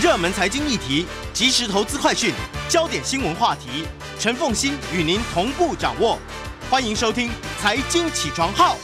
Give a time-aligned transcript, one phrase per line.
[0.00, 2.32] 热门财经议题、即时投资快讯、
[2.70, 3.86] 焦点新闻话题，
[4.18, 6.18] 陈凤欣与您同步掌握。
[6.70, 7.28] 欢迎收听
[7.60, 8.74] 《财经起床号》。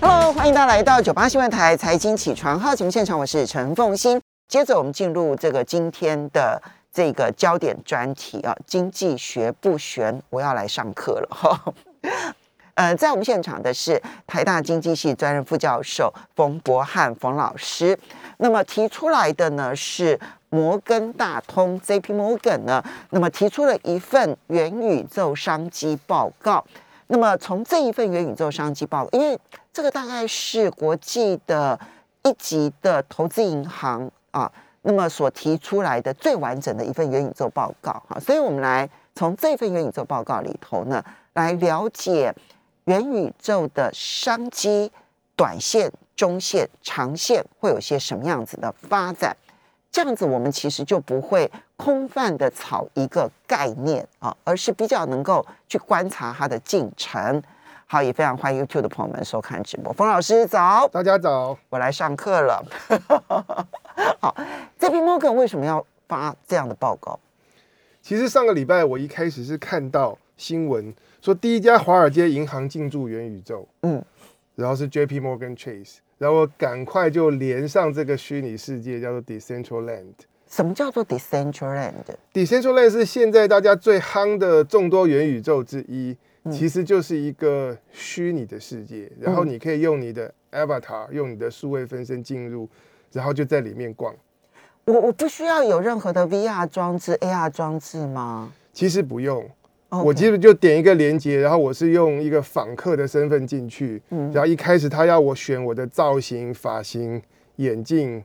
[0.00, 4.18] Hello，欢迎大家来到九八新闻台财经起床号节目现场，我是陈凤欣。
[4.48, 11.74] 接着我们进入这个今天的这个焦点专题啊，经济学不悬，我要来上课了哈。
[12.74, 17.98] 呃，在我们现场的是台大经济系专任副教授冯博翰冯老师。
[18.38, 22.12] 那么提出来的呢是摩根大通 （J.P.
[22.12, 26.64] Morgan） 呢，那么提出了一份元宇宙商机报告。
[27.08, 29.38] 那么从这一份元宇宙商机报告，因为
[29.72, 31.78] 这个大概是国际的
[32.22, 34.50] 一级的投资银行啊，
[34.80, 42.34] 那么所提出来的最完整的一份元宇宙报告哈，所以我们来从这份元宇宙报告里头呢，来了解
[42.84, 44.90] 元宇宙的商机、
[45.36, 49.36] 短线、中线、长线会有些什么样子的发展。
[49.90, 57.42] 这样子，我们其实就不会空泛的炒一个概念啊，而是比较能够去观察它的进程。
[57.86, 59.92] 好，也非常欢迎 YouTube 的朋友们收看直播。
[59.92, 61.58] 冯老师早，大家早。
[61.68, 62.64] 我来上课了。
[64.18, 64.34] 好
[64.78, 64.96] ，J.P.
[64.96, 67.20] Morgan 为什么要发这样的报告？
[68.00, 74.04] 其实上个礼拜我一开始是看到新闻说第一家华尔街银行进驻元宇宙，嗯，
[74.56, 75.20] 然后是 J.P.
[75.20, 80.14] Morgan Chase，然后我赶快就连上这个虚拟世界，叫做 Decentraland。
[80.48, 86.16] 什么叫做 Decentraland？Decentraland 是现在大家最夯的众多元宇宙之一，
[86.50, 92.68] 其实就是一个虚拟的世界，然后你可以用你的 avatar，用你的数位分身进入，
[93.12, 94.12] 然后就在里面逛。
[94.86, 98.52] 我我不需要有任何的 VR 装置、AR 装置吗？
[98.72, 99.48] 其实不用。
[100.00, 107.20] 我基本就点一个连接，然后我是用一个访客的身份进去，嗯然后一开始他要我选我的造型、发型、
[107.56, 108.22] 眼镜、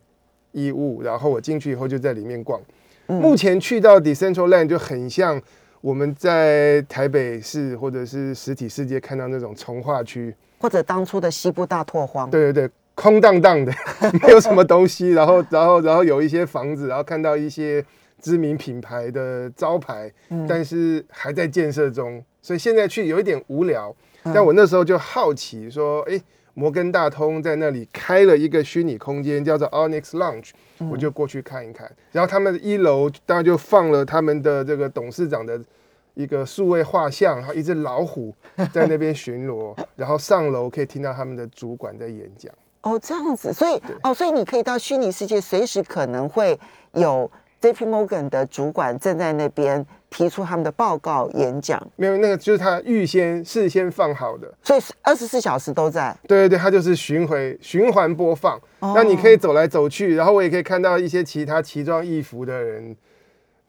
[0.54, 2.62] 衣物，然后我进去以后就在里面逛。
[3.08, 5.42] 嗯目前去到 Decentraland 就很像
[5.80, 12.30] 我们在台北市或者是实体世界看到那种从化区，或者当初的西部大拓荒？
[12.30, 13.72] 对对对，空荡荡的，
[14.24, 17.84] 没有什么东西，然后然后然后有一些房子，然后看到一些
[18.22, 20.12] 知名品牌的招牌，
[20.48, 23.96] 但是还在建设中，所以现在去有一点无聊。
[24.24, 26.20] 但我那时候就好奇说，哎，
[26.54, 30.52] 摩根大通在那里开了一个虚拟空间，叫做 Onyx Lounge，
[30.92, 31.92] 我就过去看一看。
[32.12, 35.62] 然后他们的一楼当然就放了他们的这个董事长的。
[36.18, 38.34] 一个数位画像，然后一只老虎
[38.74, 42.52] 在那边巡逻，然后上楼可以听到他们的主管在演讲。
[42.82, 46.60] 哦，这样子，所以哦，所以你可以到虚拟世界，随时可能会
[46.94, 47.30] 有
[47.60, 47.86] J.P.
[47.86, 56.16] Morgan 的主管正在那边提出他们的报告演讲，没有，那个就是他预先事先放好的，所以二十四小时都在。
[56.28, 58.58] 对对对，他就是巡回循环播放。
[58.80, 62.96] 哦那你可以走来走去，然后我也可以看到一些其他奇装异服的人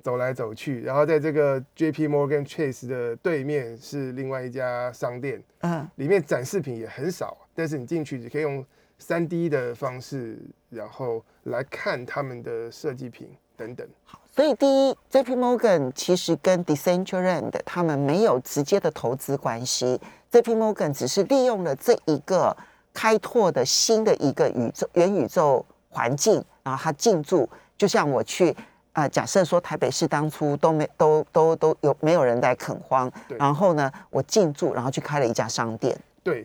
[0.02, 2.06] 走来走去，然后在这个 J.P.
[2.08, 8.64] Morgan Chase 的对面是另外一家商店，嗯，里面展示品也很少，但是你进去只可以用
[8.98, 10.38] 三 D 的方式，
[10.70, 13.28] 然后来看他们的设计品
[13.58, 13.86] 等等。
[14.06, 15.34] 好所以第一，J.P.
[15.34, 20.54] Morgan 其实跟 Decentraland 他们没有直接的投资关系，J.P.
[20.54, 22.56] Morgan 只是利用了这一个
[22.94, 27.46] 开拓的新的一个宇宙元宇宙环境，然后他进驻，
[27.76, 28.56] 就像我去。
[28.94, 35.96] 呃，假设说台北市当初都没都都都有没有人在垦荒，对然后呢，我进驻，然后去开了一家商店。
[36.24, 36.44] 对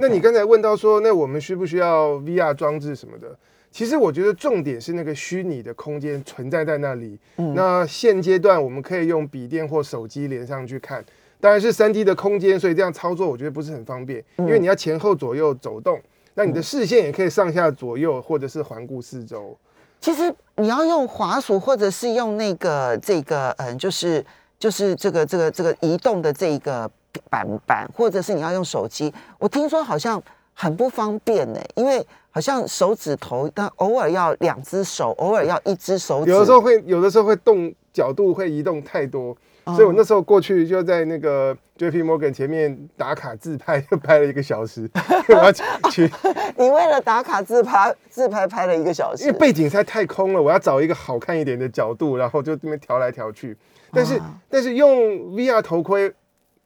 [0.00, 3.28] 那你刚才问到说，那我们需不需要 VR 装置什么的？
[3.72, 7.18] 其实我觉得重点是那个虚拟的空间存在在那里。
[7.38, 11.02] 嗯那现阶段我们可以用笔电或手机连上去看，
[11.40, 15.98] 当然是三 D 的空间，所以这样操作我觉得不是很方便，因为你要前后左右走动，
[16.34, 19.56] 那你的视线也可以上下左右或者是环顾四周。
[20.00, 24.24] 其实你要用滑鼠，或者是用那个这个嗯，就是
[24.58, 26.90] 就是这个这个这个移动的这一个
[27.30, 30.22] 板板，或者是你要用手机，我听说好像
[30.52, 36.30] 很不方便呢，因为好像手指头，但偶尔要两只手，偶尔要一只手指。
[36.30, 39.36] 有的时候会，有的时候会动角度会移动太多，
[39.66, 42.02] 所以我那时候过去就在那个 J.P.
[42.02, 44.90] Morgan 前面打卡自拍，就拍了一个小时，
[45.28, 46.10] 我要去去，
[46.56, 53.54] 你为了打卡自拍自拍拍了一个小时，因为背景实在太空了，我要找一个好看一点的角度，然后就这边调来调去。
[53.94, 54.18] 但是、
[54.48, 54.90] 但是用
[55.36, 56.10] VR 头盔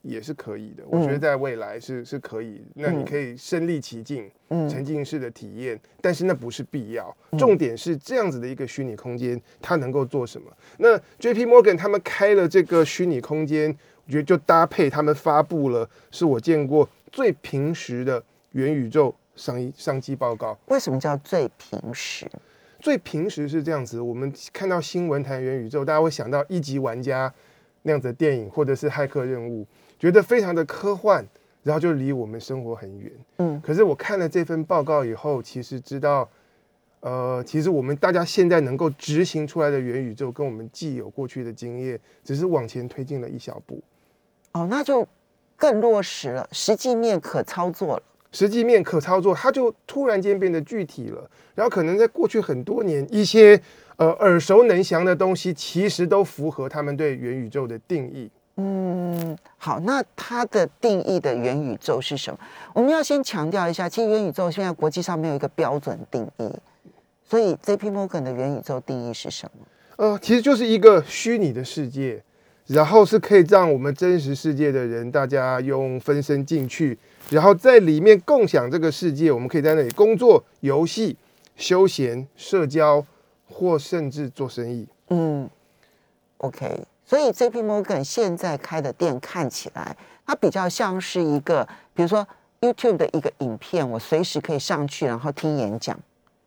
[0.07, 10.51] 也是可以的，我觉得在未来是是可以，那你可以身临其境，沉浸式的体验，但是那不是必要，重点是这样子的一个虚拟空间，它能够做什么？
[10.79, 11.45] 那 J.P.
[11.45, 13.77] Morgan 他们开了这个虚拟空间，
[14.07, 18.23] 我觉得就搭配他们发布了，是我见过最平实的
[18.53, 20.59] 元宇宙商商机报告。
[20.69, 22.27] 为什么叫最平时？
[22.79, 27.33] 最平时是这样子，我们看到新闻谈元宇宙，大家会想到一级玩家
[27.83, 29.67] 那样子的电影，或者是骇客任务，
[30.07, 31.27] 觉得非常的科幻，
[31.65, 33.11] 然后就离我们生活很远。
[33.39, 36.29] 嗯，可是我看了这份报告以后，其实知道，
[37.01, 43.83] 呃，其实我们大家现在能够执行出来的元宇宙，跟我们既有过去的经验，只是往前推进了一小步。
[44.53, 45.05] 哦，那就
[45.57, 48.03] 更落实了，实际面可操作了。
[48.31, 51.29] 实际面可操作，它就突然间变得具体了。
[51.57, 53.61] 然后可能在过去很多年，一些
[53.97, 58.31] 呃耳熟能详的东西，其实都符合他们对元宇宙的定义。
[58.57, 62.39] 嗯，好，那它的定义的元宇宙是什么？
[62.73, 66.51] 我们要先强调一下，其实元宇宙现在国际上没有一个标准定义，
[67.29, 67.91] 所以 J.P.
[67.91, 69.67] Morgan 的元宇宙定义是什么？
[69.97, 72.23] 呃，其实就是一个虚拟的世界，
[72.67, 76.99] 然后是可以让我们真实世界的人，大家用分身进去，
[77.31, 79.31] 然后在里面共享这个世界。
[79.31, 81.17] 我们可以在那里工作、游戏、
[81.57, 83.05] 休闲、社交，
[83.49, 84.87] 或甚至做生意。
[85.09, 85.49] 嗯
[86.39, 87.63] ，OK，所以 J.P.
[87.63, 92.27] Morgan 现在开的店看起来，它比较像是一个，比如说
[92.61, 95.97] YouTube 的一个影片，我随时可以上去，然后听演讲。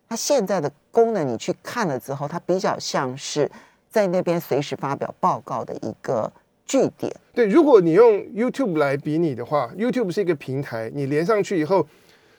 [0.10, 3.50] 它现在的功能，你去看了之后，它比较像是
[3.90, 6.30] 在那边随时发表报告的一个
[6.66, 7.16] 据点。
[7.34, 11.88] 对，如果你用 YouTube 来比拟的话，YouTube 是一个平台，你连上去以后，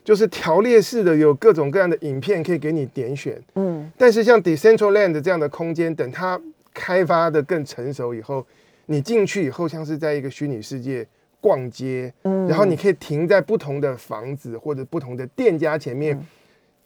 [0.04, 3.40] 就是条列式的，有各种各样的影片可以给你点选。
[3.54, 6.38] 嗯但是像 Decentraland 这样的空间，等它
[6.72, 8.46] 开发的更成熟以后，
[8.86, 11.06] 你进去以后像是在一个虚拟世界
[11.40, 16.18] 逛街，嗯然后你可以停在不同的房子或者不同的店家前面，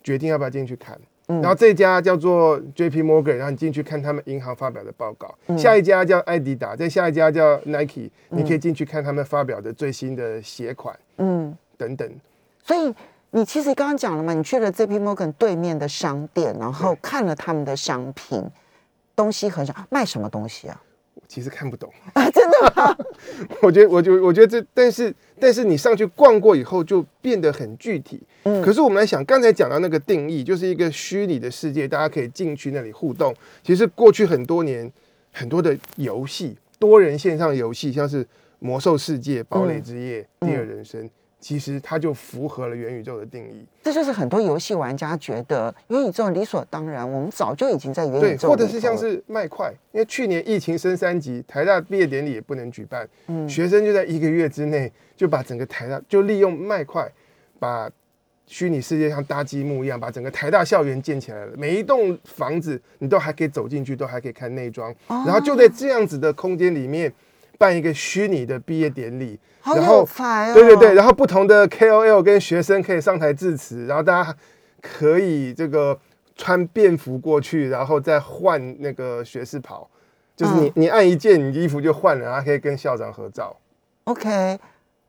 [0.03, 0.95] 决定要不要进去看。
[1.27, 3.03] 嗯然后这家叫做 J.P.
[3.03, 5.35] Morgan，然后你进去看他们银行发表的报告。
[5.47, 12.07] 嗯下一家叫艾迪达，再下一家叫 Nike，、你可以进去看他们发表的最新的鞋款嗯，等等。
[12.63, 12.95] 所以
[13.31, 14.99] 你其实刚刚讲了嘛，你去了 J.P.
[14.99, 18.45] Morgan 对面的商店，然后看了他们的商品，
[19.17, 20.81] 东西很少，卖什么东西啊？
[21.27, 22.97] 其实看不懂，啊，真的吗？
[23.63, 28.21] 我觉得，我就我觉得这，但是但是你上去逛过以后，就变得很具体。
[28.43, 33.35] 嗯可是我们来想，刚才讲到那个定义，就是一个虚拟的世界，大家可以进去那里互动。
[33.63, 34.91] 其实过去很多年，
[35.33, 38.23] 很多的游戏，多人线上游戏，像是
[38.59, 41.03] 《魔兽世界》《堡垒之夜》嗯第二人生》，
[41.45, 43.67] 其实它就符合了元宇宙的定义。
[43.83, 57.07] 这就是很多游戏玩家觉得元宇宙理所当然，我们早就已经在元宇对，宙或者是像是麦块，因为去年疫情升三级，台大毕业典礼也不能举办，嗯学生就在一个月之内就把整个台大就利用麦块，
[57.59, 57.91] 把
[58.47, 61.53] 虚拟世界像搭积木一样，把整个台大校园建起来了。
[61.59, 67.13] 每一栋房子你都还可以走进去，都还可以看内装，哦然后就在这样子的空间里面
[67.59, 70.07] 办一个虚拟的毕业典礼，然后。
[70.55, 74.37] 对对对，然后不同的 KOL 跟学生可以上台致辞，然后大家
[74.81, 75.99] 可以这个
[76.37, 79.89] 穿便服过去，然后再换那个学士袍，
[80.37, 83.57] 就是你、嗯你按一件，你衣服就换了，然后可以跟校长合照。
[84.05, 84.59] OK，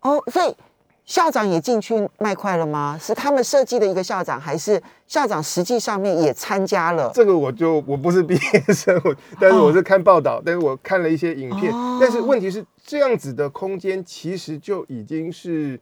[0.02, 0.56] 哦，所以
[1.06, 2.98] 校长也进去卖块了吗？
[3.00, 7.12] 是他们设计的一个校长，还是校长实际上面也参加了？
[7.14, 15.80] 这个我就我不是毕业生，我但是我是看报道，但是我看了一些影片，哦但是问题是这样子的空间其实就已经是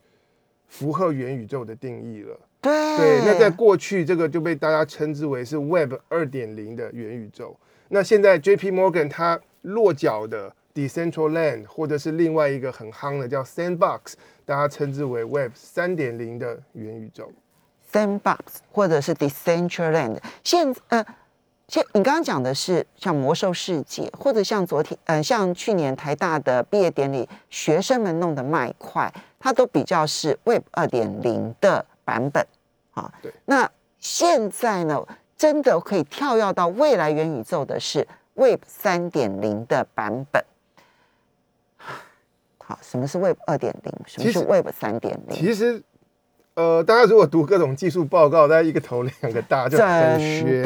[0.68, 2.38] 符合元宇宙的定义了。
[2.62, 7.56] 对对，那在过去这个就被大家称之为是 Web 二点零的元宇宙。
[7.90, 8.72] 那现在 J.P.
[8.72, 14.14] Morgan 它落脚的 Decentraland，或者是另外一个很夯的叫 Sandbox，
[14.46, 17.32] 大家称之为 Web 三点零的元宇宙。
[17.92, 18.38] Sandbox
[18.72, 21.06] 或者是 Decentraland，现呃，
[21.68, 32.44] 现你刚刚讲的是像魔兽世界，或者像昨天呃，像去年台大的毕业典礼，学生们弄的麦块，它都比较是 Web 二点零的版本
[32.94, 33.14] 啊。
[33.22, 33.32] 对。
[33.46, 35.06] 那现在呢，
[35.38, 40.44] 真的可以跳跃到未来元宇宙的是 Web 三点零的版本。
[42.66, 43.94] 好，什么是 Web 二点零？
[44.06, 45.36] 什么是 Web 三点零？
[45.36, 45.82] 其实，
[46.54, 50.64] 呃，大家如果读各种技术报告，大家一个头两个大，就很真玄。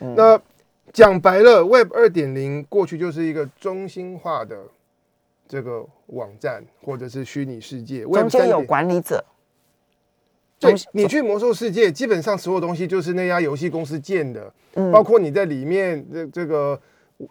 [0.00, 0.40] 嗯那
[0.92, 4.56] 讲白了，Web 二点零过去就是一个中心化的
[5.46, 8.02] 这个网站或者是虚拟世界。
[8.02, 9.24] 中间有管理者，
[10.58, 16.78] 对你去魔兽世界，基本上所有东西就是那家游戏公司建的，嗯包括你在里面这这个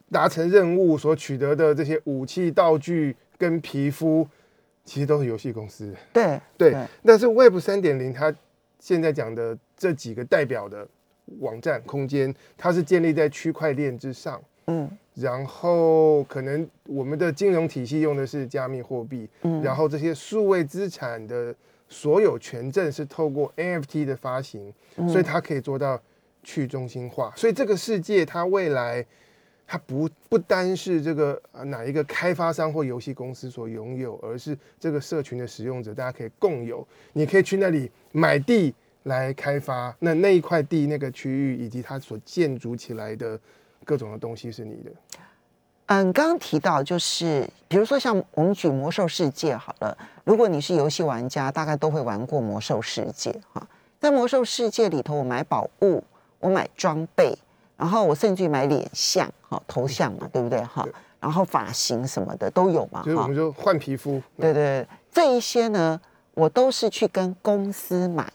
[0.10, 4.28] 达成任务所取得的这些武器、道具跟皮肤，
[4.86, 5.98] 其实都是游戏公司的。
[6.14, 8.32] 对对对，但是 Web 三点零它
[8.80, 10.88] 现在讲的这几个代表的
[11.40, 14.40] 网站空间，它是建立在区块链之上。
[14.68, 21.54] 嗯然后可能我们的金融体系用的是加密货币，嗯然后这些数位资产的
[21.90, 26.00] 所有权证是透过 NFT 的发行，嗯所以它可以做到
[26.44, 29.06] 去中心化，所以这个世界它未来
[29.72, 36.86] 它不不单是这个呃哪一个开发商或游戏公司所拥有，而是这个社群的使用者，大家可以共有。
[37.14, 38.74] 你可以去那里买地
[39.04, 43.40] 来开发，那那一块地、那个区域以及它所建筑起来的
[43.86, 44.92] 各种的东西是你的。
[45.86, 53.68] 嗯，刚刚提到就是，比如说像我们举魔兽世界好了，如果你是游戏玩家，大概都会玩过魔兽世界哈。
[54.00, 56.04] 在魔兽世界里头，我买宝物，
[56.40, 57.38] 我买装备，
[57.80, 60.86] 然后我甚至于买脸像哈头像嘛，对不对哈？
[61.22, 63.36] 然后发型什么的都有嘛哈就是我们。
[63.36, 66.00] 就换皮肤，对对对，这一些呢，
[66.34, 68.30] 我都是去跟公司买，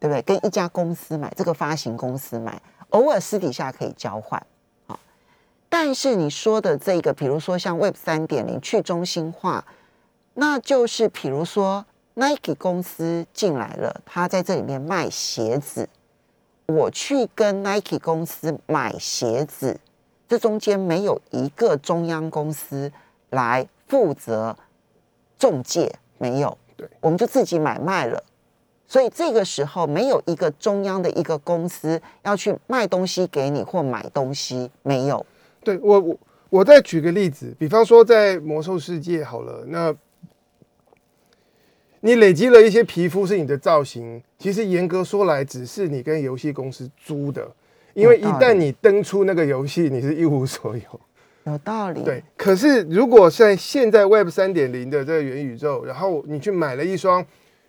[0.00, 0.22] 对不对？
[0.22, 4.44] 跟一家公司买，这个发行公司买，偶尔私底下可以交换
[4.88, 4.98] 啊。
[5.68, 9.64] 但是你说的这个，比如说像 Web 三点零去中心化，
[10.34, 15.88] 那就是比如说 Nike 公司进来了，他在这里面卖鞋子，
[16.74, 19.78] 我去跟 Nike 公司买鞋子，
[20.28, 22.92] 这中间没有一个中央公司
[23.30, 24.56] 来负责
[25.38, 28.22] 中介，没有，对，我们就自己买卖了。
[28.86, 35.24] 所以这个时候没有一个中央的一个公司要去卖东西给你或买东西，没有。
[35.62, 36.16] 对我我
[36.48, 39.94] 我再举个例子，比方说在魔兽世界好了，那
[42.00, 47.46] 你累积了一些皮肤是你的造型，其实严格说来，只是你跟游戏公司租的，
[47.94, 51.00] 因为一旦你登出那个游戏，你是一无所有。
[51.44, 52.02] 有道理。
[52.02, 57.24] 对，可是如果在现在 Web 三点零的这个元宇宙，然后你去买了一双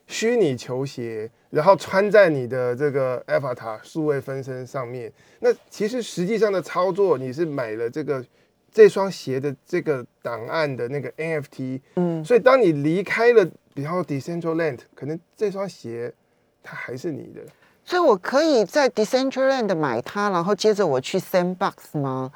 [0.07, 8.23] 虚拟球鞋，然后穿在你的这个 Avatar 数位分身上面，那其实实际上的操作，你是买了这个
[8.71, 16.13] 这双鞋的这个档案的那个 NFT，嗯，所以当你离开了，比方 Decentraland，可能这双鞋
[16.61, 17.41] 它还是你的。
[17.83, 22.31] 所以我可以在 Decentraland 买它，然后接着我去 Sandbox 吗？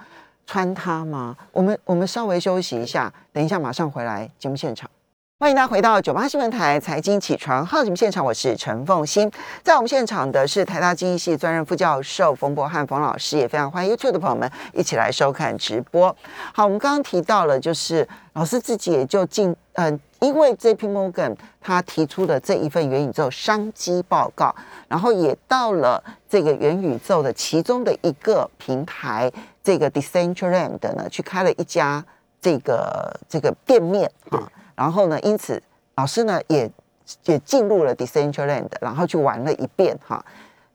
[0.48, 1.36] 穿它吗？
[1.51, 4.89] 我们我们稍微休息一下，等一下马上回来节目现场。
[5.45, 9.31] 欢迎大家回到九八新闻台财经起床号节目现场，我是陈凤欣。
[9.61, 16.07] 在我们现场的是台大经济系专任副教授冯博翰冯老师，也非常欢迎 YouTube 的朋友们一起来收看直播。
[16.51, 24.55] 好，我们刚刚提到了，就是老师自己也就进嗯、因为 JP Morgan 他提出的这一份元宇宙商机报告，
[24.87, 29.31] 然后也到了这个元宇宙的其中的一个平台，
[29.63, 32.03] 这个 Decentraland 呢，去开了一家
[32.41, 35.62] 这个这个店面啊，然后呢，因此
[35.96, 36.70] 老师呢也
[37.25, 40.24] 也进入了 Decentraland，然后去玩了一遍哈。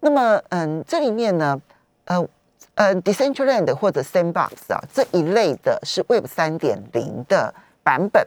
[0.01, 1.61] 那么嗯，这里面呢，
[2.07, 2.27] 呃
[2.75, 8.27] 呃，Decentraland 或者 Sandbox 啊这一类的是 Web 三点零的版本。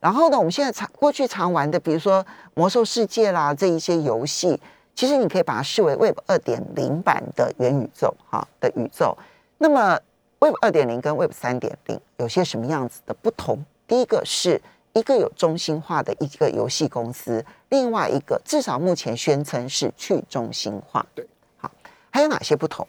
[0.00, 4.60] 然后呢，我们现在常过去常玩的，比如说魔兽世界啦这一些游戏，
[4.96, 9.16] 其实你可以把它视为 Web 二点零版的元宇宙哈的宇宙。
[9.58, 9.96] 那么
[10.40, 13.64] Web 二点零跟 Web 三点零有些什么样子的不同？
[13.86, 14.60] 第一个是
[14.94, 21.04] 一个有中心化的一个游戏公司，另外一个至少目前宣称是去中心化。
[21.14, 21.70] 对，好，
[22.10, 22.86] 还有哪些不同？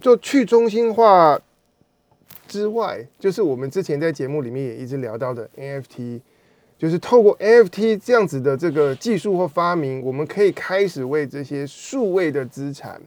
[0.00, 1.40] 就去中心化
[2.46, 6.20] 之外，就是我们之前在节目里面也一直聊到的 NFT，
[6.78, 13.00] 就是透过 NFT 这样子的这个技术或发明，我们可以开始为这些数位的资产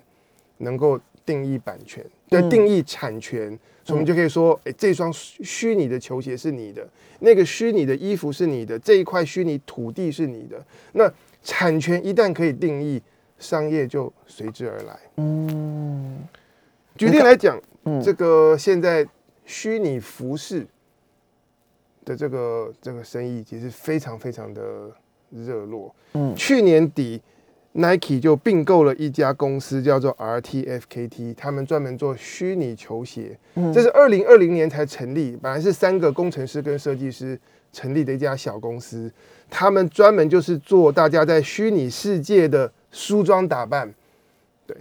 [0.57, 6.85] 能够定义版权，对，嗯定义产权，所以我们就可以说，哎，这双虚虚拟的球鞋是你的，
[7.21, 10.61] 那个虚拟的衣服是你的，这一块虚拟土地是你的。
[10.91, 11.09] 那
[11.41, 13.01] 产权一旦可以定义，
[13.39, 14.99] 商业就随之而来。
[15.15, 16.19] 嗯
[16.97, 19.07] 举例来讲，嗯这个现在
[19.45, 20.67] 虚拟服饰
[22.03, 24.91] 的这个这个生意其实非常非常的
[25.29, 25.95] 热络。
[26.11, 27.21] 嗯去年底
[27.77, 33.37] ，Nike 就并购了一家公司，叫做 RTFKT，他们专门做虚拟球鞋。
[33.53, 37.39] 嗯这是二零二零年才成立，本来是三个工程师跟设计师
[37.71, 39.11] 成立的一家小公司，
[39.49, 43.93] 他们专门就是做大家在虚拟世界的梳妆打扮，
[44.65, 44.75] 对，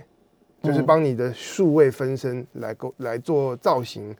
[0.63, 4.17] 就是帮你的数位分身来构来做造型。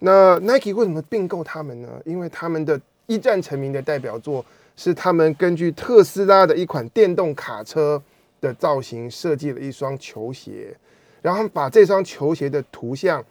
[0.00, 1.88] 那 Nike 为什么并购他们呢？
[2.04, 4.44] 因为他们的一战成名的代表作
[4.76, 8.02] 是他们根据特斯拉的一款电动卡车
[8.40, 10.76] 的造型设计了一双球鞋，
[11.22, 13.24] 然后把这双球鞋的图像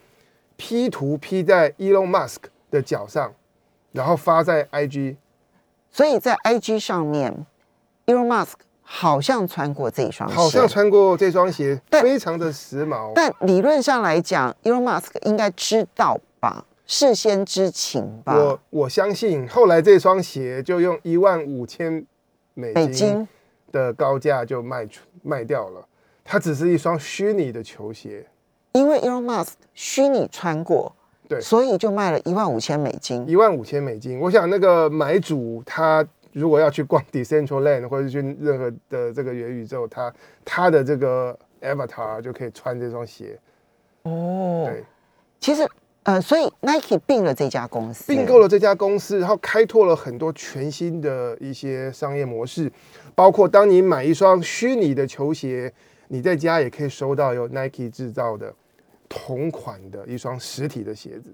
[0.57, 2.37] P 图 P 在 Elon Musk
[2.71, 3.33] 的脚上，
[3.91, 5.15] 然后发在 IG。
[5.91, 7.45] 所以在 IG 上面
[8.05, 13.13] ，Elon Musk 好像穿过这一双鞋，好像穿过这双鞋，但非常的时髦。
[13.15, 22.05] 但理论上来讲，Elon Musk 应该知道吧，事先知情吧我，我相信后来这双鞋就用一万五千
[22.53, 23.27] 美北金京
[23.75, 25.85] 的高价就卖出卖掉了。
[26.23, 28.25] 它只是一双虚拟的球鞋，
[28.71, 30.95] 因为 Elon Musk 虚拟穿过，
[31.27, 33.27] 对所以就卖了一万五千美金。
[33.29, 34.17] 一万五千美金。
[34.19, 40.13] 我想那个买主他如果要去逛 Decentraland 或者去任何的这个元宇宙，他
[40.43, 43.37] 他的这个 avatar 就可以穿这双鞋。
[44.03, 44.83] 哦，对，
[45.39, 45.67] 其实
[46.05, 52.71] 呃，所以 Nike 并了这家公司，并购了这家公司，然后开拓了很多全新的一些商业模式，
[53.15, 55.73] 包括当你买一双虚拟的球鞋，
[56.09, 58.53] 你在家也可以收到由 Nike 制造的
[59.09, 61.33] 同款的一双实体的鞋子，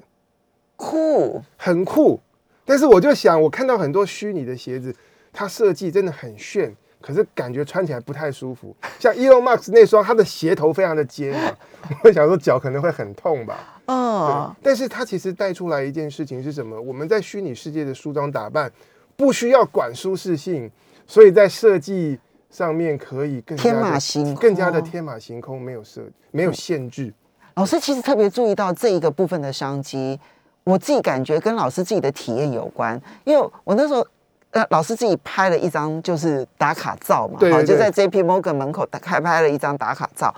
[0.77, 2.21] 酷，很酷。
[2.63, 4.95] 但是我就想，我看到很多虚拟的鞋子，
[5.33, 8.75] 它设计真的很炫，可是感觉穿起来不太舒服。
[8.99, 11.57] 像 Elon Musk 那双，它的鞋头非常的尖嘛，
[12.05, 13.81] 我想说脚可能会很痛吧。
[13.87, 16.79] 嗯，，但是它其实带出来一件事情是什么？
[16.79, 18.71] 我们在虚拟世界的梳妆打扮
[19.17, 20.71] 不需要管舒适性，
[21.05, 22.17] 所以在设计
[22.49, 27.13] 上面可以更加天的马行空更加的天马行空，没有设没有限制。
[27.55, 30.19] 老师其实特别注意到这一个部分的商机，
[30.63, 34.05] 我自己感觉跟老师自己的体验有关，因为我那时候。
[34.51, 38.21] 呃，老师自己拍了一张就是打卡照嘛，好对对就在 J.P.
[38.23, 40.33] Morgan 门口打开拍了一张打卡照，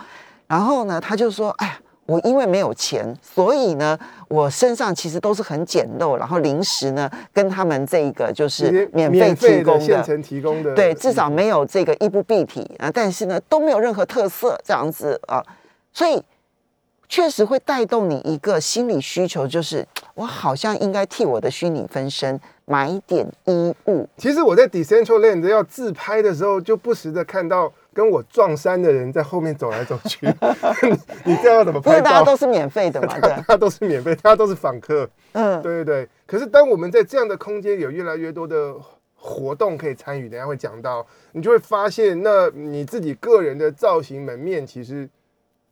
[0.47, 15.43] 然后呢，他就说：“哎呀，我因为没有钱，所以呢，我身上其实都是很简陋，然后零食呢跟他们这个就是免费免费提供现成提供的，对，至少没有这个衣不蔽体啊，但是呢都没有任何特色这样子啊，
[15.91, 16.21] 所以
[17.13, 24.09] 确实会带动你一个心理需求，就是我好像应该替我的虚拟分身买一点衣物。
[24.17, 30.25] 其实我在 Decentraland 要自拍的时候，就不时的看到跟我撞衫的人在后面走来走去。
[31.23, 32.23] 你这样要怎么拍因为大家？
[32.23, 35.07] 都是免费的嘛， 对大，家都是免费，大家都是访客。
[35.33, 36.09] 嗯，对对对。
[36.25, 38.73] 可是当我们在这样的空间有越来越多的
[39.13, 45.07] 活动可以参与，等下会讲到，你就会发现，那你自己个人的造型门面其实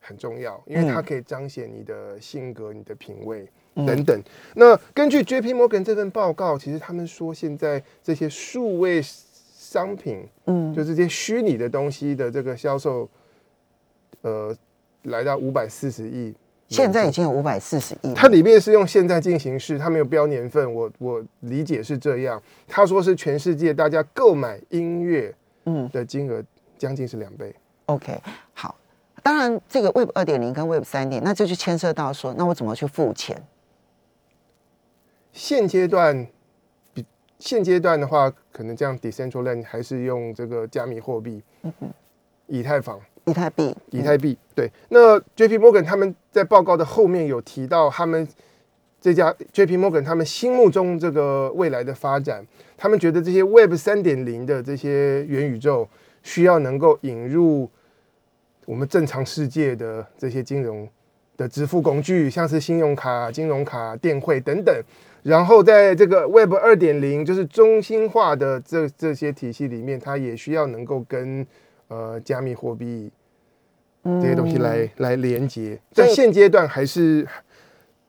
[0.02, 3.48] 很重要，因为它可以彰显你的性格、你的品味。
[3.74, 4.22] 等等，
[4.54, 5.54] 那根据 J.P.
[5.54, 13.08] Morgan 这份报告，其实他们说现在这些数位商品，嗯，就这些虚拟的东西的这个销售，
[14.20, 14.54] 呃，
[15.04, 16.34] 来到五百四十亿。
[16.68, 22.42] 现在已经有五百四十亿，它里面是用现在进行式，它没有标年份，我我理解是这样。
[22.68, 25.34] 他说是全世界大家购买音乐
[25.64, 26.44] 嗯的金额
[26.76, 27.54] 将近是两倍。
[27.86, 28.20] ，OK，
[28.52, 28.76] 好。
[29.22, 33.40] 当然，这个 Web 二点零跟 Web 三点，那这就牵涉到说，那我怎么去付钱？
[35.32, 36.26] 现阶段
[36.92, 37.06] 比
[37.38, 41.42] 现阶段的话，可能这样 Decentraland 还是用这个加密货币，
[42.46, 43.00] 以太坊。
[43.24, 44.36] 以太币，以太币。
[44.52, 45.56] 对，那 J.P.
[45.56, 48.26] Morgan 他们在报告的后面有提到，他们
[49.00, 49.78] 这家 J.P.
[49.78, 52.44] Morgan 他们心目中这个未来的发展，
[52.76, 55.88] 他们觉得这些 Web 三点零的这些元宇宙
[56.24, 57.70] 需要能够引入
[58.72, 60.88] 我们正常世界的这些金融
[61.36, 64.74] 的支付工具，像是信用卡、金融卡、电汇等等。
[65.22, 71.46] 然后在这个 Web 二点零，就是中心化的这这些体系里面，它也需要能够跟
[71.88, 73.12] 呃加密货币
[74.02, 75.78] 这些东西来、来连接。
[75.90, 77.28] 在现阶段还是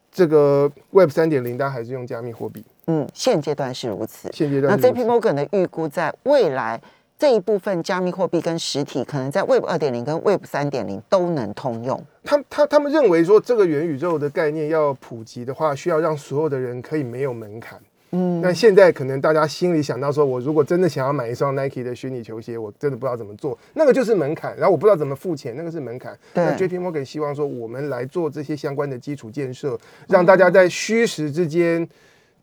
[0.10, 2.63] 这个 Web 三点零，大家还是用加密货币。
[2.88, 4.30] 嗯，现阶段是如此。
[4.32, 6.82] 现阶段是如 JP 此 Morgan 的预估，在未来
[7.17, 12.04] 这一部分加密货币跟实体，可能在 Web 二点零跟 Web 三点零都能通用。
[12.23, 17.80] 他他他们认为说，这个元宇宙的概念要普及的话，需要让所有的人可以没有门槛。
[18.15, 24.56] 嗯，那现在可能大家心里想到说，我如果真的想要买一双 Nike 的虚拟球鞋，我真的不知道怎么做，那个就是门槛。
[24.56, 26.15] 然后我不知道怎么付钱，那个是门槛。
[26.34, 31.88] 对那 JP Morgan 希望说，我们来做这些相关的基础建设，让大家在虚实之间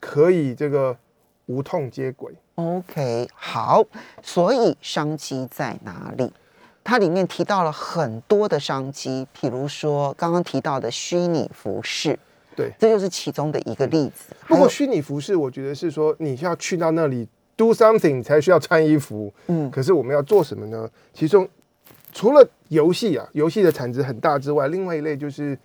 [0.00, 0.96] 可以这个
[1.50, 2.32] 无痛接轨。
[2.54, 3.84] OK，好，
[4.22, 6.32] 所以商机在哪里？
[6.84, 12.16] 它里面提到了很多的商机，比如说刚刚提到的虚拟服饰，
[12.54, 14.34] 对，这就是其中的一个例子。
[14.46, 19.32] 不过虚拟服饰，我觉得是说你要去到那里 do something 才需要穿衣服。
[19.48, 20.88] 嗯可是我们要做什么呢？
[21.12, 21.48] 其中
[22.12, 25.58] 除了游戏啊，游戏的产值很大之外，另外一类就是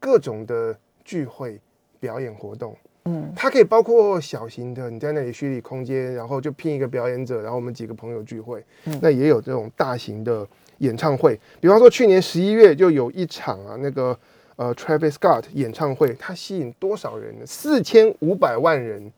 [0.00, 1.60] 各种的聚会、
[2.00, 2.76] 表演活动。
[3.08, 8.64] 嗯它可以包括小型的，你在那里虚拟空间，然后就聘一个表演者，然后我们几个朋友聚会。
[8.84, 10.46] 嗯那也有这种大型的
[10.78, 14.16] 演唱会，比方说去年十一月就有一场啊，那个
[14.56, 17.46] 呃 Travis Scott 演唱会，它吸引多少人呢？
[17.46, 19.12] 四千五百万人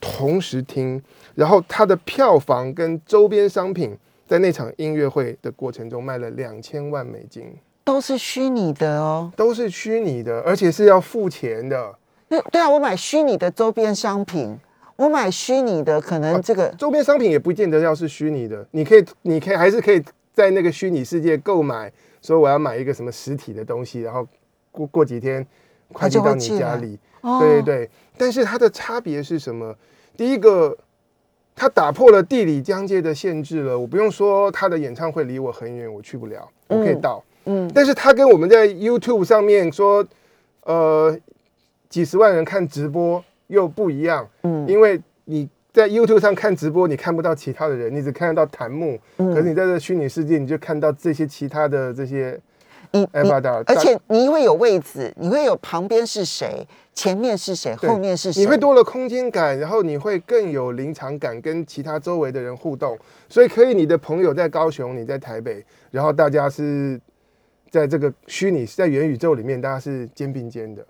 [0.00, 1.02] 同时听，
[1.34, 7.44] 然后它的票房跟周边商品在那场音乐会的过程中卖了两千万美金，
[7.82, 9.32] 都是虚拟的哦。
[9.34, 11.94] 都是虚拟的，而且是要付钱的。
[12.28, 14.58] 对对啊，我买虚拟的周边商品，
[14.96, 20.02] 我买虚拟的，可能这个周边商品也不见得要是虚拟的，你可以，你可以还是可以
[20.34, 24.26] 在那个虚拟世界购买，说我要买一个什么实体的东西，然后
[24.70, 25.46] 过过几天
[25.92, 26.98] 快递到你家里。
[27.20, 29.74] 哦对对，但是它的差别是什么？
[30.16, 30.76] 第一个，
[31.56, 33.76] 它打破了地理疆界的限制了。
[33.76, 37.24] 我不用说他的演唱会离我很远，我去不了，我可以嗯到。
[37.46, 40.06] 嗯，但是他跟我们在 YouTube 上面说，
[40.62, 41.18] 呃，
[41.88, 44.28] 几十万人看直播又不一样。
[44.42, 48.98] 嗯因为你在 YouTube 上看直播，你看不到其他的人，你只看得到弹幕。
[49.18, 52.38] 嗯可是你在这虚拟世界，你就看到这些其他的这些
[52.90, 62.98] 你你 avatar，而且你会有位置，你会有旁边是谁，前面是谁，后面是谁，你会多了空间感，然后你会更有临场感，跟其他周围的人互动。
[63.28, 66.98] 所以可以，你的朋友在高雄，你在台北，然后大家是
[67.70, 70.84] 在这个虚拟在元宇宙里面，大家是肩并肩的，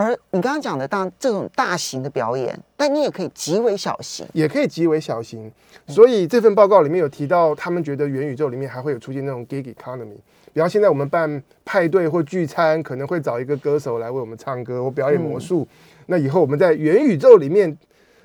[0.00, 4.26] 而你刚刚讲的当这种大型的表演，但你也可以极为小型。
[4.32, 5.52] 也可以极为小型。
[5.86, 10.16] 所以这份报告里面有提到，他们觉得元宇宙里面还会有出现那种 gig economy。
[10.54, 15.68] 比方现在我们办派对或聚餐，可能会找一个歌手来为我们唱歌或表演魔术。
[16.06, 17.76] 那以后我们在元宇宙里面，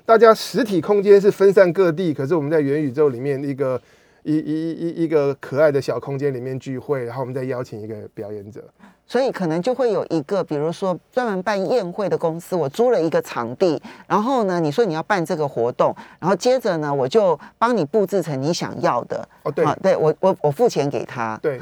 [0.06, 3.78] 大家实体空间是分散各地，可是我们在元宇宙里面一个
[4.22, 8.64] 一一一一个可爱的小空间里面聚会，然后我们再邀请一个表演者。
[9.06, 19.26] 所以可能就会有一个，比如说专门办宴会的公司，我租了一个场地，然后呢，你说你要办这个活动，然后接着呢，我就帮你布置成你想要的。
[19.44, 21.60] 哦，对啊，对我我我付钱给他，对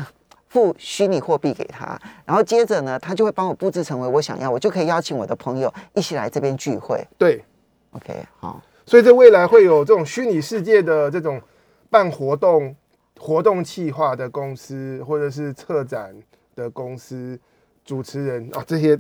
[0.49, 7.07] 付虚拟货币给他，然后接着呢，他就会帮我布置成为我想要，我就可以邀请我的朋友一起来这边聚会。
[7.19, 7.45] 对
[7.93, 11.39] ，OK，好，所以在未来会有这种虚拟世界的这种
[11.91, 12.75] 办活动、
[13.19, 16.15] 活动企划的公司，或者是策展
[16.55, 17.39] 的公司、
[17.85, 18.99] 主持人啊，这些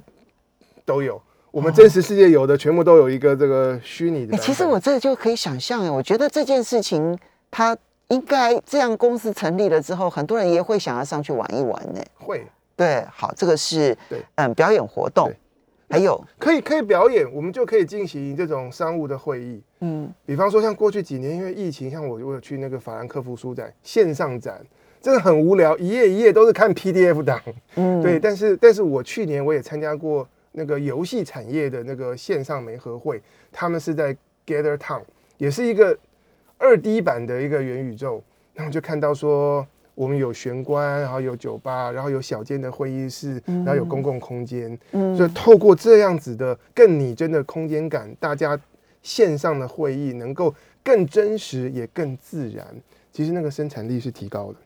[0.84, 1.20] 都有。
[1.50, 4.36] 我们真实世界有的全部都有一个这个虚拟的。
[4.38, 7.16] 其实我这就可以想象，哎，我觉得这件事情
[7.50, 7.76] 它
[8.08, 12.00] 应该这样公司成立了之后，很多人也会想要上去玩一玩呢。
[12.14, 12.44] 会
[12.76, 15.36] 对，好，这个是对嗯表演活动对，
[15.88, 19.62] 还有可以可以表演，我们就可以进行这种商务的会议。
[19.78, 24.60] 嗯比方说，像过去几年因为疫情，像我我有去那个法兰克福书展线上展，
[25.04, 27.38] 真的很无聊，一页一页都是看 PDF 档。
[27.74, 33.20] 嗯，对，但是但是我去年我也参加过那个游戏产业的那个线上媒合会，
[33.52, 35.02] 他们是在 Gather Town，
[35.36, 35.94] 也是一个
[36.56, 38.22] 二 D 版的一个元宇宙，
[38.54, 45.14] 然后就看到说我们有玄关，然后有酒吧，然后有小间的会议室，然后有公共空间，嗯。
[45.14, 48.58] 所以透过这样子的更拟真的空间感，大家
[49.02, 52.66] 线上的会议能够更真实也更自然，
[53.12, 54.56] 其实那个生产力是提高的。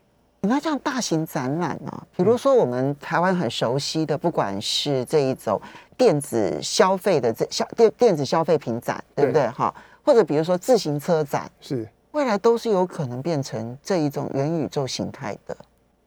[0.40, 5.60] 那这样大型展览啊，比如说我们台湾很熟悉的，不管是这一种
[5.96, 9.48] 电子消费的这消电电子消费品展，对不对对？
[9.50, 9.74] 哈，
[10.04, 15.56] 或者比如说自行车展，是未来都是有可能变成这一种元宇宙形态的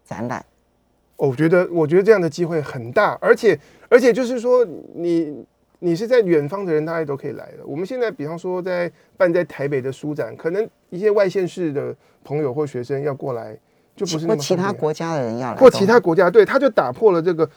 [0.06, 0.40] 展览。
[1.18, 4.66] 哦我觉得，我觉得这样的机会很大，而且而且就是说，
[4.96, 5.46] 你
[5.78, 7.66] 你是在远方的人，大家都可以来的。
[7.66, 13.56] 我们现在比方说在办在台北的书展，可能一些外县市的朋友或学生要过来，
[13.96, 17.50] 就不是其他国家的人要来，或其他国家，对，它就打破了这个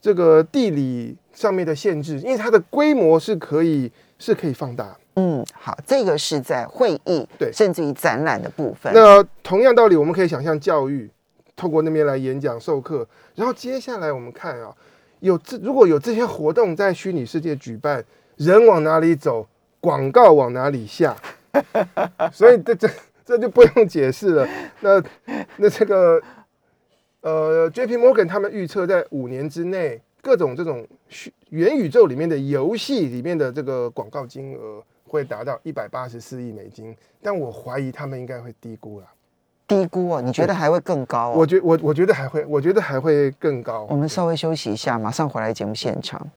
[0.00, 4.96] 这个地理上面的限制，因为它的规模是可以是可以放大。
[5.16, 8.92] 嗯，好，这个是在会议，对甚至于展览的部分。
[8.94, 11.10] 那同样道理，我们可以想象教育，
[11.56, 14.72] 透过那边来演讲授课，然后接下来我们看啊，
[15.18, 18.04] 有这如果有这些活动在虚拟世界举办，
[18.36, 19.44] 人往哪里走，
[19.80, 21.16] 广告往哪里下，
[22.32, 22.88] 所以这这
[23.26, 24.48] 这就不用解释了。
[24.80, 25.02] 那
[25.56, 26.22] 那这个
[27.22, 30.86] 呃，J P Morgan 他们预测在五年之内，各种这种
[31.50, 39.06] 元宇宙里面的游戏里面的这个广告金额会达到一百八十四亿美金，但我怀疑他们应该会低估了。
[39.66, 41.34] 低估哦，你觉得还会更高哦？
[41.36, 43.86] 我觉我我觉得还会，我觉得还会更高。
[43.90, 46.30] 我们稍微休息一下，马上回来节目现场。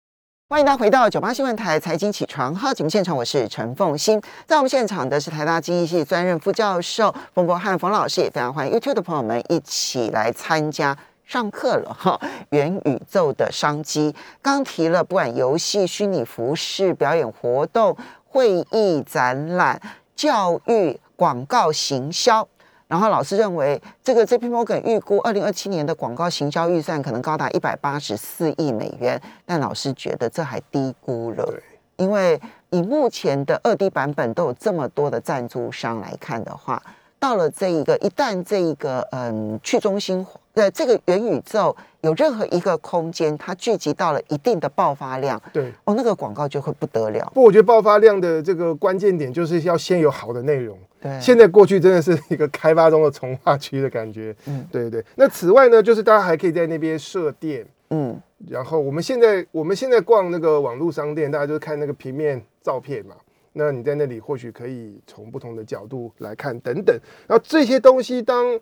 [0.51, 4.21] 欢迎大家回到九八新闻台财经起床号节目现场，我是陈凤欣。
[4.45, 10.97] 在我们现场的是台大经济系专任副教授冯博翰冯老师，也非常欢迎 YouTube 的朋友们一起来参加。
[11.23, 14.13] 上课了哈，元宇宙的商机。
[14.41, 19.81] 刚提了，不管游戏、虚拟服饰、表演活动、会议、展览、
[20.17, 22.45] 教育、广告、行销，
[22.91, 31.57] 然后老师认为，这个 JP Morgan 预估二零二七年的广告行销预算可能高达一百八十四亿美元，但老师觉得这还低估了，
[31.95, 32.37] 因为
[32.69, 36.83] 以目前的二 D 版本都有这么多的赞助商来看的话，
[37.21, 45.71] 到了这一个一旦这一个嗯去中心化呃这个元宇宙有任何一个空间，它聚集到了一定的爆发量，对。
[45.83, 47.31] 哦，那个广告就会不得了。
[47.35, 50.75] 不，我觉得爆发量的这个关键点就是要先有好的内容。
[50.99, 54.35] 对，现在过去真的是一个开发中的从化区的感觉。
[54.47, 55.05] 嗯，对对。
[55.15, 57.63] 那此外呢，就是大家还可以在那边设店。
[57.91, 63.13] 嗯，然后我们现在我们现在逛那个网络商店，大家就是看那个平面照片嘛。
[63.53, 66.97] 那你在那里或许可以从不同的角度来看等等。
[67.27, 68.59] 然后这些东西，当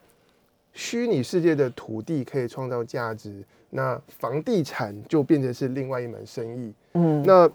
[0.73, 6.73] 虚拟世界的土地可以创造价值，那房地产就变成是另外一门生意。
[6.93, 7.49] 嗯，那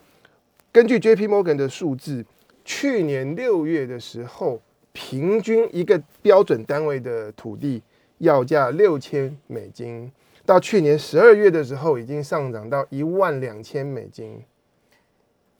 [0.72, 2.24] 根据 J P Morgan 的数字，
[2.64, 4.60] 去年六月的时候，
[4.92, 7.82] 平均一个标准单位的土地
[8.18, 10.10] 要价六千美金。
[10.46, 14.42] 到去年十二月的时候，已经上涨到一万两千美金，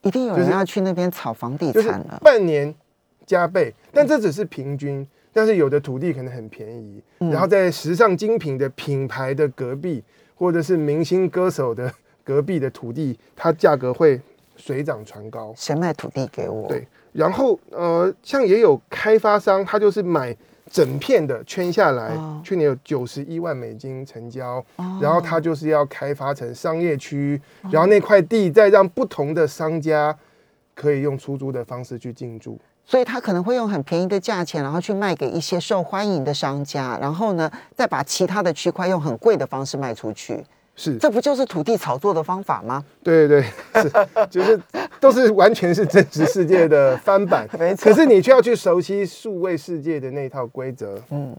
[0.05, 2.21] 一定有人要去那边炒房地产了。
[2.23, 2.73] 半年
[3.27, 5.07] 加倍，但这只是平均。
[5.33, 10.01] 但是有的土地可能很便宜，然后在时尚精品的品牌的隔壁，
[10.37, 14.21] 或者是明星歌手的隔壁的土地，它价格会
[14.55, 15.53] 水涨船高。
[15.57, 16.69] 谁卖土地给我？
[16.69, 20.37] 对，然后呃，像也有开发商，他就是买。
[20.75, 24.61] 整片的圈下来，去年有九十一万美金成交，
[25.01, 30.13] 然后他就是要开发成商业区，然后那块地再让不同的商家
[30.75, 40.45] 可以用出租的方式去进驻，所以他可能会用很便宜的价钱，然后去卖给一些受欢迎的商家，然后呢，再把其他的区块用很贵的方式卖出去。
[40.77, 42.85] 是，这不就是土地炒作的方法吗？
[43.03, 43.91] 对对对， 是，
[44.29, 44.61] 就是
[45.01, 47.91] 都是完全是真实世界的翻版， 没错。
[47.91, 51.01] 可是你却要去熟悉数位世界的那套规则。
[51.11, 51.37] 嗯，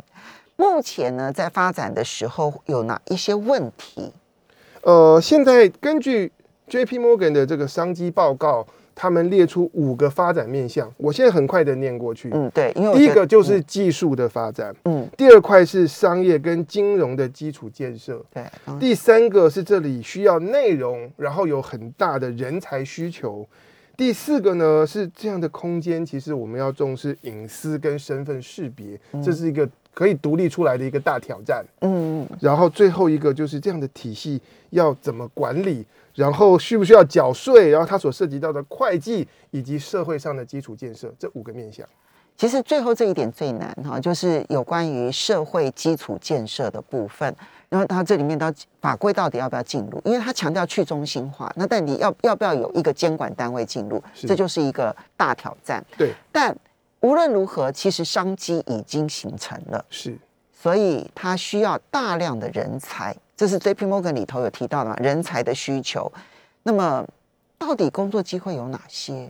[0.55, 4.13] 目前呢，在发展的时候有哪一些问题？
[4.83, 6.31] 呃，现在根据
[6.67, 8.65] J P Morgan 的这个商机报告。
[8.95, 12.31] 他们列出五个发展面向，我现在很快的念过去。
[12.33, 18.43] 嗯，对，因为第一个就是技术的发展，嗯，第二块是商业跟金融的基础建设，对，
[18.79, 23.45] 第三个是这里需要内容，然后有很大的人才需求，
[23.97, 31.65] 第四个呢是这样的空间，其实我们要重视隐私跟身份识别，这是一个可以独立出来的一个大挑战。
[31.81, 35.85] 嗯，然后最后一个就是这样的体系要怎么管理。
[36.15, 37.69] 然后需不需要缴税？
[37.69, 41.85] 然后它所涉及到的会计以及社会上的基础建设这五个面向，
[42.37, 47.35] 其实最后这一点最难哈，就是有关于社会基础建设的部分。
[47.67, 50.01] 然后它这里面到法规到底要不要进入？
[50.05, 54.01] 因为它强调去中心化，那但你要要不要有一个监管单位进入？
[54.13, 55.83] 这就是一个大挑战。
[55.97, 56.55] 对，但
[57.01, 60.17] 无论如何，其实商机已经形成了，是，
[60.53, 63.13] 所以它需要大量的人才。
[63.35, 64.95] 这是 J P Morgan 里头有提到的嘛？
[64.97, 66.11] 人才的需求。
[66.63, 67.05] 那么，
[67.57, 69.29] 到底工作机会有哪些？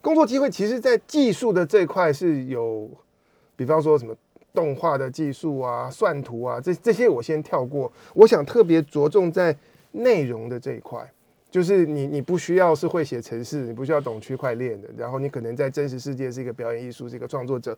[0.00, 2.88] 工作机会其实，在技术的这块是有，
[3.56, 4.14] 比方说什么
[4.54, 7.92] 动画的技术啊、算图啊，这这些我先跳过。
[8.14, 9.54] 我想特别着重在
[9.92, 11.04] 内容的这一块，
[11.50, 17.76] 就是你你不需要是会写程式，你不需要懂区块链的，然后你可能在真实世界是一个表演艺术，是一个创作者。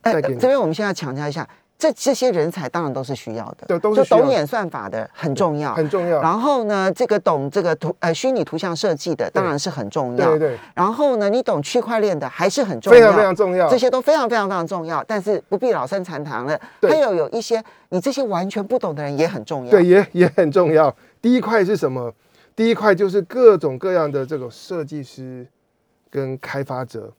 [0.00, 1.48] 哎，这边我们现在强调一下。
[1.80, 6.20] 这这些人才当然都是需要的，对，都是懂演算法的很重要，很重要。
[6.20, 10.58] 然后呢，这个懂这个图呃虚拟图像设计的当然是很重要，对对。
[10.74, 13.70] 然后呢，你懂区块链的还是很重要，非常非常重要。
[13.70, 16.60] 这些都非常非常非常重要，但是不必老生常谈了。
[16.82, 20.94] 还有有一些你这些完全不懂的人也很重要，对，也也很重要。
[21.22, 22.12] 第一块是什么？
[22.54, 25.46] 第一块就是各种各样的这种设计师
[26.10, 27.10] 跟开发者。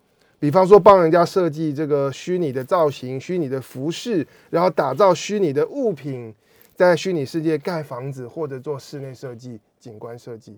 [0.41, 6.33] 比方说，帮人家设计这个虚拟的造型、虚拟的服饰，然后打造虚拟的物品，
[6.75, 10.57] 在虚拟世界盖房子或者做室内设计、景观设计。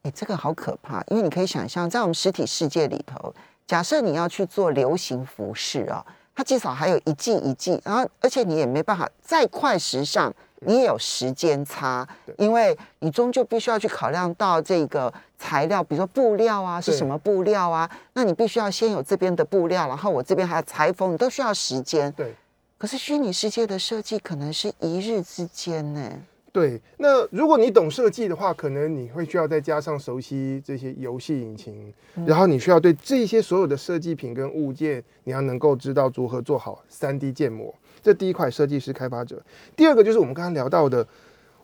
[0.00, 3.34] 哎，这个好可怕，因为你可以想象，在我们实体世界里头，
[3.66, 6.02] 假设你要去做流行服饰啊，
[6.34, 10.34] 它至少还有一季一季，然后而且你也没办法再快时尚。
[10.66, 12.06] 你也有时间差，
[12.38, 17.88] 因为你终究必须要去考量到这个材料，比如说布料啊，是什么布料啊？
[18.14, 22.10] 那你必须要先有这边的布料，然后我这边还要裁缝，你都需要时间。
[22.12, 22.34] 对。
[22.78, 26.12] 可是虚拟世界的设计可能是一日之间呢。
[26.52, 26.78] 对。
[26.98, 31.92] 那如果你懂设计的话，可能你会需要再加上熟悉这些游戏引擎，
[32.26, 37.74] 然后你需要对这些所有的设计品跟物件，你要能够知道如何做好三 D 建模。
[38.06, 39.42] 这第一块设计师开发者，
[39.74, 41.04] 第二个就是我们刚刚聊到的，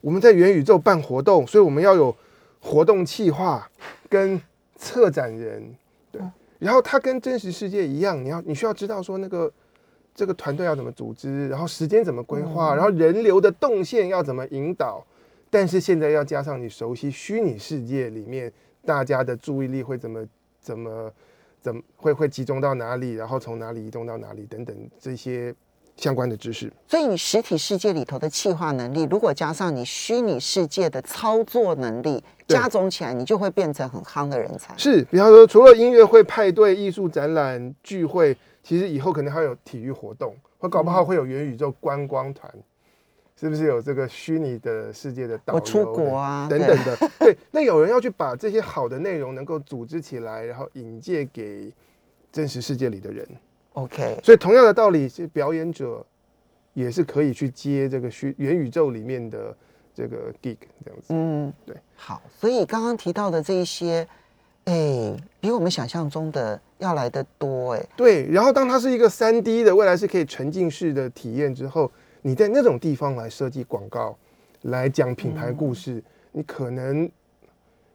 [0.00, 2.12] 我们在元宇宙办活动，所以我们要有
[2.58, 3.70] 活动企划
[4.08, 4.42] 跟
[4.74, 5.72] 策展人，
[6.10, 6.20] 对，
[6.58, 9.52] 然后它跟真实世界一样，你要你需要知道说那个
[10.16, 15.06] 这个团队要怎么组织，然后时间怎么规划，然后人流的动线要怎么引导，
[15.48, 18.52] 但是现在要加上你熟悉虚拟世界里面
[18.84, 20.26] 大家的注意力会怎么
[20.60, 21.12] 怎么
[21.60, 25.54] 怎么会会集中到哪里，然后从哪里移动到哪里等等这些
[25.96, 26.72] 相关的知识。
[26.88, 34.76] 所以你实体世界里头的气化能力，如果加上你虚拟世界的操作能力，加总起来，你就会变成很夯的人才。
[34.76, 42.52] 是，比方说，除了音乐会、派对、艺术展览、聚会，其实以后可能还有体育活动，或搞不好会有元宇宙观光团，
[43.40, 46.96] 是不是有这个虚拟的世界的导游我出国啊等等的？
[47.18, 51.72] 对，那有人要去把这些好的内容能够组织起来，然后引介给
[52.30, 53.26] 真实世界里的人。
[53.74, 56.04] OK，所以同样的道理，是表演者
[56.74, 59.56] 也是可以去接这个虚元宇宙里面的
[59.94, 61.06] 这个 gig 这样子。
[61.08, 64.06] 嗯，对，好，所以刚刚提到的这一些，
[64.64, 74.16] 哎，比我们想象中的要来的多，哎，对，然后当它是一个三 D 的未来是可以沉浸式的体验之后，你在那种地方来设计广告，
[74.62, 77.10] 来讲品牌故事，你可能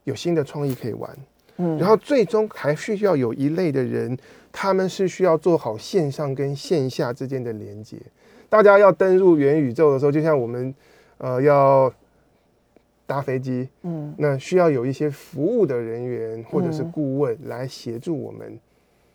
[0.06, 1.18] 有新的创意可以玩。
[1.58, 1.78] 嗯。
[1.78, 4.18] 然后最终还需要有一类的人，
[4.60, 7.96] 他们是需要做好线上跟线下之间的连接。
[8.50, 10.74] 大家要登入元宇宙的时候，就像我们
[11.20, 11.94] 呃要
[13.06, 14.12] 搭飞机，嗯。
[14.18, 18.60] 那需要有一些服务的人员或者是嗯顾问来协助我们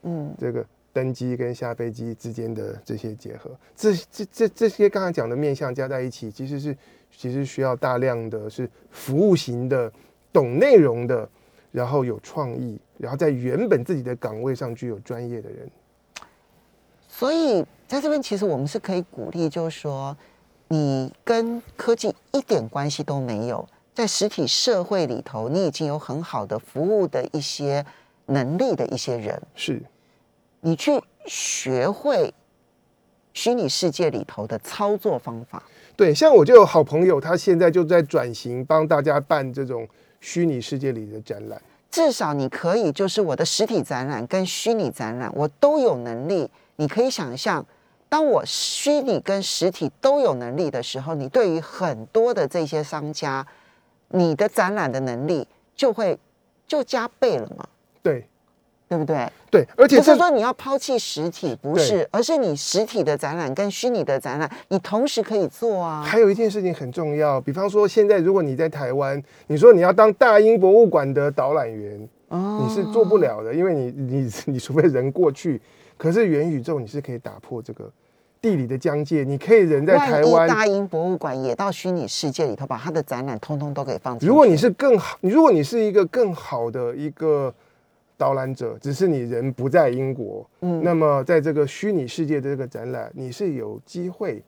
[0.04, 0.32] 嗯。
[0.38, 6.76] 这个登机跟下飞机之间的这些结合，这这这这些刚才讲的面向加在一起，其实是
[7.10, 9.92] 其实需要大量的是服务型的、
[10.32, 11.28] 懂内容的，
[11.72, 15.68] 然后有创意，然后在原本自己的岗位上具有专业的人。
[17.08, 20.16] 所以在这边，其实我们是可以鼓励，就是说，
[20.68, 27.84] 你跟科技一点关系都没有，在实体社会里头，你已经有很好的服务的一些
[28.26, 29.82] 能力的一些人，是
[30.60, 32.32] 你去学会
[33.32, 35.62] 虚拟世界里头的操作方法。
[35.94, 39.86] 对，像我就有好朋友，他现在就在转型，帮大家办这种
[40.22, 41.60] 虚拟世界里的展览。
[41.90, 46.48] 至少你可以，就是我的实体展览跟虚拟展览，我都有能力。
[46.76, 47.66] 你可以想象，
[48.08, 53.46] 当我虚拟跟实体都有能力的时候，你对于很多的这些商家，
[54.08, 56.18] 你的展览的能力就会
[56.66, 57.66] 就加倍了嘛，
[58.92, 59.26] 对不对？
[59.50, 66.02] 对，而且是说你要抛弃实体，不是，而是你实体的展览跟虚拟的展览，你同时可以做啊。
[66.02, 75.58] 还有一件事情很重要，比方说现在如果你在台湾，你说你要当大英博物馆的导览员，哦你是做不了的，因为你 你你除非人过去，
[75.96, 77.90] 可是元宇宙你是可以打破这个
[78.42, 80.46] 地理的疆界，你可以人在台湾。
[80.46, 84.18] 大英博物馆也到虚拟世界里头，把它的展览通通都给放。
[84.20, 87.54] 如果你是更好，如果你是一个更好的一个
[88.22, 94.40] 导览者，只是你人不在英国，嗯那么在这个虚拟世界的这个展览，你是有机会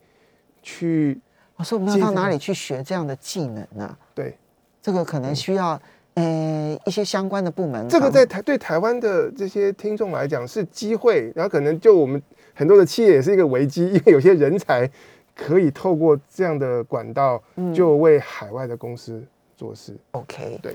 [0.61, 1.19] 去
[1.57, 4.37] 我说我们要到哪里去学这样的技能呢、对
[4.81, 5.77] 这个可能需要
[6.13, 7.89] 呃一些相关的部门帮。
[7.89, 12.21] 这个在台对台湾的这些听众来讲是机会，然后可能就我们
[12.53, 14.89] 很多的企业也是一个危机，因为有些人才
[15.35, 19.21] 可以透过这样的管道，就为海外的公司
[19.57, 19.97] 做事。
[20.11, 20.57] OK。
[20.61, 20.73] 对，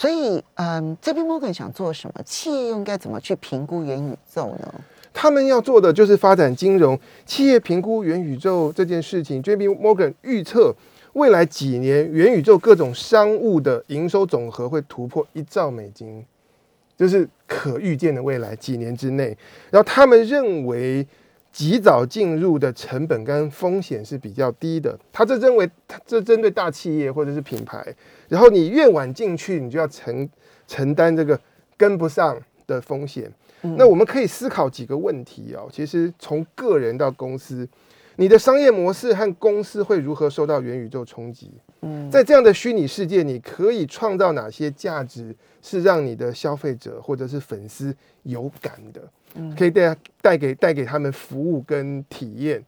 [0.00, 2.22] 所以嗯，这边 Morgan 想做什么？
[2.24, 4.74] 企业又应该怎么去评估元宇宙呢？
[5.12, 9.42] 他们要做的就是发展金融企业评估元宇宙这件事情。
[9.42, 10.74] JP Morgan 预测
[11.12, 16.24] 未来几年元宇宙各种商务的营收总和会突破一兆美金，
[16.96, 19.36] 就是可预见的未来几年之内。
[19.70, 21.06] 然后他们认为。
[21.52, 25.68] 及早进入的成本跟风险是比较低的，他这认为
[26.06, 27.84] 这针对大企业或者是品牌，
[28.28, 30.28] 然后你越晚进去，你就要承
[30.66, 31.38] 承担这个
[31.76, 33.30] 跟不上的风险。
[33.62, 35.68] 那我们可以思考几个问题哦。
[35.70, 37.68] 其实从个人到公司，
[38.16, 41.50] 你的商业模式和公司会如何受到元宇宙冲击？
[41.82, 49.02] 嗯，在这样的虚拟世界，你可以创造哪些价值是让你的消费者或者是粉丝有感的？
[49.56, 52.62] 可以带带给带给他们服务跟体验。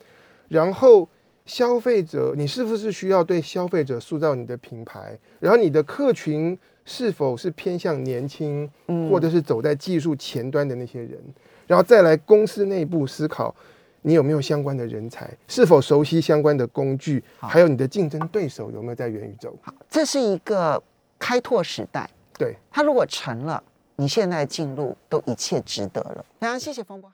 [0.48, 1.08] 然后
[1.46, 5.18] 消费者，你是不是需要对消费者塑造你的品牌？
[5.40, 8.70] 然后你的客群是否是偏向年轻，
[9.10, 11.18] 或者是走在技术前端的那些人？
[11.66, 13.54] 然后再来公司内部思考，
[14.02, 15.30] 你有没有相关的人才？
[15.48, 17.22] 是否熟悉相关的工具？
[17.38, 19.56] 还有你的竞争对手有没有在元宇宙？
[19.88, 20.80] 这是一个
[21.18, 22.08] 开拓时代。
[22.36, 23.62] 对，它如果成了，
[24.02, 26.24] 你现在进入都一切值得了。
[26.40, 27.08] 非常谢谢风波。